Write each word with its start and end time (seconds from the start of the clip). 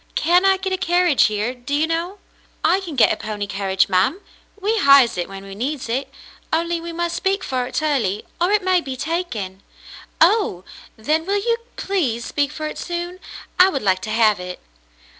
"Can 0.15 0.47
I 0.47 0.57
get 0.57 0.73
a 0.73 0.77
carriage 0.77 1.25
here, 1.25 1.53
do 1.53 1.75
you 1.75 1.85
know.'^" 1.85 2.17
"I 2.63 2.79
can 2.79 2.95
get 2.95 3.13
a 3.13 3.15
pony 3.15 3.45
carriage, 3.45 3.87
ma'm. 3.87 4.19
We 4.59 4.79
hires 4.79 5.15
it 5.15 5.29
when 5.29 5.43
we 5.43 5.53
need 5.53 5.87
it, 5.89 6.11
only 6.51 6.81
we 6.81 6.91
must 6.91 7.15
speak 7.15 7.43
for 7.43 7.67
it 7.67 7.83
early, 7.83 8.25
or 8.41 8.49
it 8.49 8.63
may 8.63 8.81
be 8.81 8.95
taken."" 8.97 9.61
Oh! 10.19 10.63
Then 10.97 11.27
will 11.27 11.37
you 11.37 11.55
please 11.75 12.25
speak 12.25 12.51
for 12.51 12.65
it 12.65 12.79
soon? 12.79 13.19
I 13.59 13.69
would 13.69 13.83
like 13.83 14.01
to 14.01 14.09
have 14.09 14.39
it." 14.39 14.59